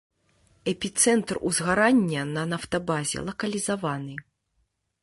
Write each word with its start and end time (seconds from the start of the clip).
Эпіцэнтр 0.71 1.39
узгарання 1.49 2.21
на 2.33 2.43
нафтабазе 2.55 3.19
лакалізаваны. 3.31 4.15